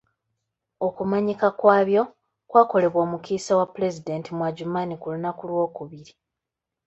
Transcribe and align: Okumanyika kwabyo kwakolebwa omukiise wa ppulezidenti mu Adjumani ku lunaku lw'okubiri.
Okumanyika 0.87 1.47
kwabyo 1.59 2.03
kwakolebwa 2.49 2.99
omukiise 3.05 3.51
wa 3.59 3.65
ppulezidenti 3.67 4.29
mu 4.37 4.41
Adjumani 4.49 4.93
ku 5.01 5.07
lunaku 5.13 5.41
lw'okubiri. 5.49 6.13